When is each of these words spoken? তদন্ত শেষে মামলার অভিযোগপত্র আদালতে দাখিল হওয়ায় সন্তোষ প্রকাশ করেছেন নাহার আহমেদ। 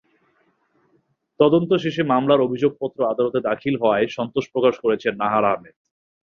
তদন্ত 1.39 1.71
শেষে 1.83 2.03
মামলার 2.03 2.39
অভিযোগপত্র 2.41 2.99
আদালতে 3.05 3.39
দাখিল 3.49 3.75
হওয়ায় 3.77 4.07
সন্তোষ 4.07 4.45
প্রকাশ 4.53 4.75
করেছেন 4.83 5.13
নাহার 5.17 5.45
আহমেদ। 5.45 5.75